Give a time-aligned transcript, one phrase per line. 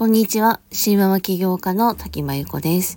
[0.00, 0.60] こんにちは。
[0.72, 2.96] シンママ起業家の滝真由子です。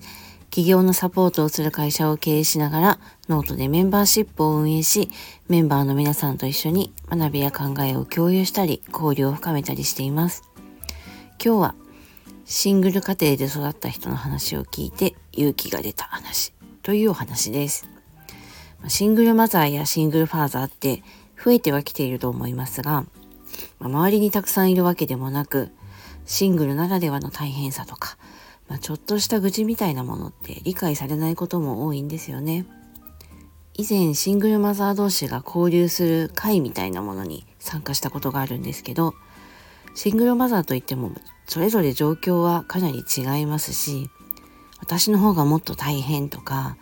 [0.49, 5.10] 起業のサポートをする会社を経営しながら、ノートでメンバーシップを運営し、
[5.49, 10.49] メンバーの皆さんと一緒に学びや考えを共有したり、交流を深めたりしています。
[11.44, 11.76] 今日は、
[12.46, 17.85] シングル家庭で育った人の話を聞いて勇気が出た話というお話です。
[18.88, 21.04] シングルマザーやシングルファーザーって
[21.44, 23.05] 増えてはきていると思いますが、
[23.81, 25.70] 周りにたくさんいるわけでもなく、
[26.26, 28.18] シングルならではの大変さとか、
[28.70, 32.66] まあ、ちょっとした愚痴みたいなものって理解されないことも多いんですよね。
[33.76, 39.16] 以前シングルマザー同士が交流する会みたいなものに参加したことがあるんですけど、
[39.96, 41.12] シングルマザーといっても
[41.48, 44.10] それぞれ状況はかなり違いますし、
[44.80, 46.77] 私の方がもっと大変とか、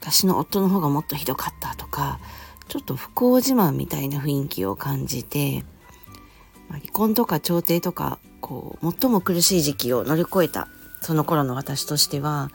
[0.00, 2.18] 私の夫の方がもっとひどかったとか、
[2.68, 5.64] ちょっと不幸自慢みたいな雰囲気を感じて、
[6.68, 10.68] 離婚とか調停とかこう最も苦しい時期を乗り越えた
[11.00, 12.50] その頃の私としては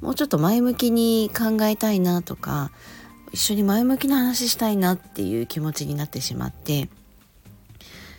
[0.00, 2.70] もうちょっと前向きに考えたいなとか
[3.32, 6.88] 一緒に前向きな話したいなっていう気持ちになってしまって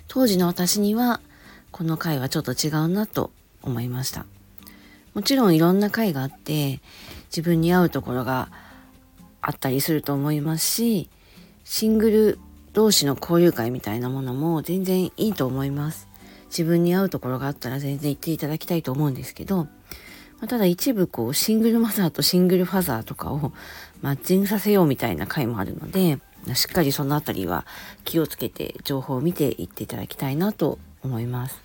[0.07, 1.21] 当時の私には
[1.71, 3.31] この回はちょっと違うなと
[3.61, 4.25] 思いました
[5.13, 6.81] もちろんいろんな回があって
[7.27, 8.49] 自分に合うところが
[9.41, 11.09] あったりすると思いますし
[11.63, 12.39] シングル
[12.73, 16.09] 同士の交流会みたいなものも全然いいと思います。
[16.55, 19.71] 自分に合うところがあったら全然行っていただきたいと思うんですけど、ま
[20.43, 23.51] あ、ただ一部こうシングルマザーとシングルファザーとかを
[24.01, 26.19] マッチングさせようみたいな回もあるので、
[26.53, 27.65] しっかりそのあたりは
[28.05, 31.61] 気をつけて情報を見ていっていただきたいなと思います。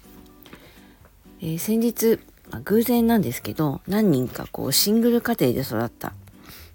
[1.40, 2.18] えー、先日、
[2.50, 6.14] まあ、偶然なんですけど、何人かこうシングル家庭で育った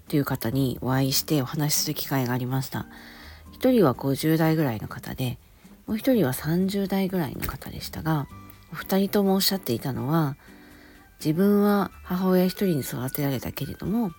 [0.08, 2.86] という方にお会いしてお話しする機会がありました。
[3.58, 5.38] 1人は50代ぐらいの方で
[5.86, 8.28] もう1人は30代ぐらいの方でしたが
[8.72, 10.36] お二人ともおっしゃっていたのは
[11.18, 14.14] 自分は母親一人に育てられたけれども、ま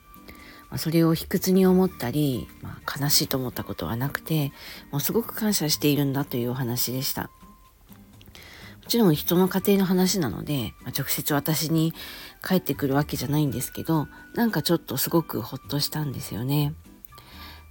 [0.72, 4.52] あ、それを卑屈に思ったり、まあ、悲しいと思ったことはなくて
[4.92, 7.30] もうすごく感謝しているんだというお話でした。
[8.84, 11.94] もちろん人の家庭の話なので、まあ、直接私に
[12.42, 16.74] 返ってくるわけじゃないんですけどなんかちょっとすごくほっとしたんですよね。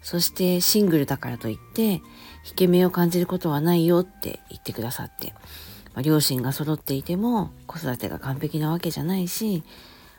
[0.03, 2.03] そしてシングルだからといって、
[2.47, 5.34] 引け目を感じることはないよって言ってくださって、
[5.95, 9.65] まあ、両親が揃っていても子育てが完璧なわけじゃないし、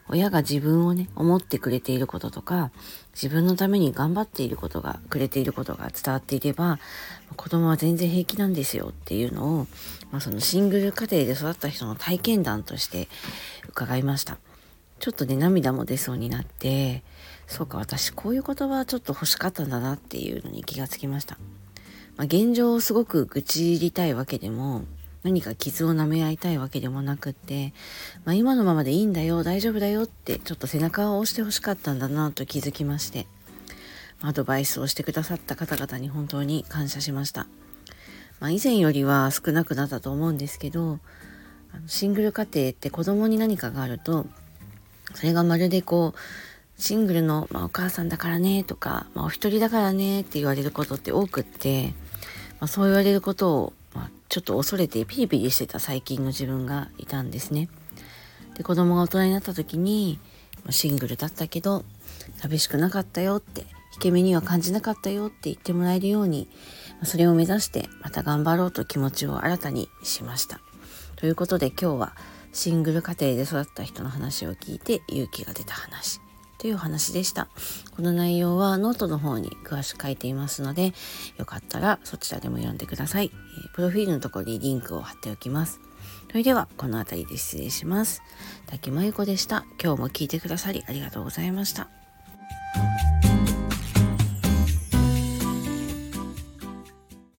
[0.09, 2.71] 親が自分をね、思ってくれていることとか、
[3.13, 6.79] 自分のために頑張っていることが、くれていることが伝わっていれば、
[7.35, 9.67] 子供は全然平気なんですよっていうのを、
[10.11, 13.09] まあ、そのシングル家庭で育った人の体験談として
[13.67, 14.37] 伺いました。
[14.99, 17.03] ちょっとね、涙も出そうになって、
[17.47, 21.37] そうか私こういう言葉ちょっと欲しかったんだなっていうのに気がつきました、
[22.17, 24.83] まあ、現状をすごく愚痴りたいわけでも
[25.23, 27.73] 何か傷を舐め合いたいわけでもなくって、
[28.25, 33.27] まあ、今のままでいいんだよ大丈夫だよってちょっと背中を押してほしかったんだなと気づきまして
[34.21, 37.47] アドバイスをしてくださった方々に本当に感謝しました、
[38.39, 40.99] まあ、以前よりは少なくなったと思うんですけど
[41.85, 44.25] シングル家庭って子供に何かがあると
[45.13, 46.19] それがまるでこう
[46.77, 51.93] シングルの、まあ、お母さんだからねとか、まあ、お一人だからねって言われることって多くって、
[52.59, 57.69] まあ、そう言われることを、まあ、ちょっと恐れてピリピリしてた最近の自分がいたんですね。
[58.55, 60.19] で子供が大人になった時に
[60.69, 61.85] シングルだったけど
[62.37, 63.61] 寂しくなかったよって
[63.93, 66.47] 引け目には感じなかったよって言ってもらえるように
[67.03, 70.59] それを目指してまた頑張ろうと気持ちを新たにしました。
[71.15, 72.15] ということで今日は
[72.53, 76.21] シングル家庭で育った人の話を聞いて勇気が出た話
[76.57, 77.47] という話でした。
[77.95, 80.93] この内容はノートの方に詳しく書いていますので、
[81.37, 83.31] よかったらそちらでも読んでください。
[83.73, 85.79] プロフィールのところにリンクを貼っておきます。
[86.29, 88.21] それでは、この辺りで失礼します。
[88.67, 89.65] 滝真由子でした。
[89.81, 91.89] 今日も聞いてくださりありがとうございました。